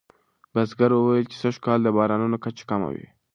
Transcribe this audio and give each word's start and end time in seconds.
بزګر 0.53 0.91
وویل 0.95 1.25
چې 1.31 1.37
سږکال 1.43 1.79
د 1.83 1.89
بارانونو 1.97 2.37
کچه 2.43 2.63
کمه 2.69 2.87
وه. 2.93 3.07